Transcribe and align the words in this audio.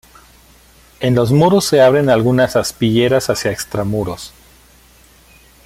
En 0.99 1.13
los 1.13 1.31
muros 1.31 1.65
se 1.65 1.79
abren 1.79 2.09
algunas 2.09 2.55
aspilleras 2.55 3.29
hacia 3.29 3.51
extramuros. 3.51 4.33